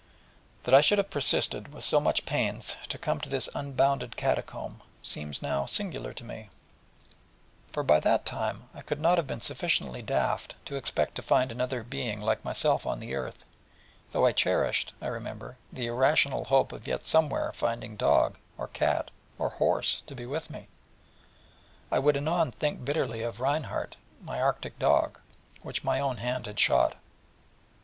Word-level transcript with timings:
That 0.63 0.73
I 0.73 0.81
should 0.81 0.97
have 0.97 1.11
persisted, 1.11 1.71
with 1.71 1.83
so 1.83 1.99
much 1.99 2.25
pains, 2.25 2.75
to 2.89 2.97
come 2.97 3.21
to 3.21 3.29
this 3.29 3.47
unbounded 3.53 4.17
catacomb, 4.17 4.81
seems 5.03 5.43
now 5.43 5.67
singular 5.67 6.11
to 6.11 6.23
me: 6.23 6.49
for 7.71 7.83
by 7.83 7.99
that 7.99 8.25
time 8.25 8.67
I 8.73 8.81
could 8.81 8.99
not 8.99 9.19
have 9.19 9.27
been 9.27 9.39
sufficiently 9.39 10.01
daft 10.01 10.55
to 10.65 10.75
expect 10.75 11.13
to 11.17 11.21
find 11.21 11.51
another 11.51 11.83
being 11.83 12.19
like 12.19 12.43
myself 12.43 12.87
on 12.87 12.99
the 12.99 13.13
earth, 13.13 13.45
though 14.11 14.25
I 14.25 14.31
cherished, 14.31 14.91
I 15.03 15.05
remember, 15.05 15.57
the 15.71 15.85
irrational 15.85 16.45
hope 16.45 16.71
of 16.71 16.87
yet 16.87 17.05
somewhere 17.05 17.51
finding 17.53 17.95
dog, 17.95 18.39
or 18.57 18.69
cat, 18.69 19.11
or 19.37 19.49
horse, 19.49 20.01
to 20.07 20.15
be 20.15 20.25
with 20.25 20.49
me, 20.49 20.67
and 21.91 22.03
would 22.03 22.17
anon 22.17 22.53
think 22.53 22.83
bitterly 22.83 23.21
of 23.21 23.39
Reinhardt, 23.39 23.97
my 24.19 24.41
Arctic 24.41 24.79
dog, 24.79 25.19
which 25.61 25.83
my 25.83 25.99
own 25.99 26.17
hand 26.17 26.47
had 26.47 26.59
shot. 26.59 26.95